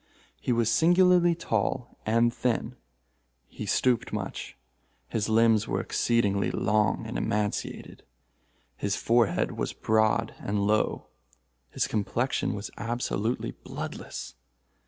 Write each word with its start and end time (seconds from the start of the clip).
He 0.41 0.51
was 0.51 0.71
singularly 0.71 1.35
tall 1.35 1.95
and 2.07 2.33
thin. 2.33 2.75
He 3.45 3.67
stooped 3.67 4.11
much. 4.11 4.57
His 5.07 5.29
limbs 5.29 5.67
were 5.67 5.79
exceedingly 5.79 6.49
long 6.49 7.05
and 7.05 7.19
emaciated. 7.19 8.01
His 8.75 8.95
forehead 8.95 9.51
was 9.57 9.73
broad 9.73 10.33
and 10.39 10.65
low. 10.65 11.05
His 11.69 11.85
complexion 11.85 12.55
was 12.55 12.71
absolutely 12.79 13.51
bloodless. 13.51 14.33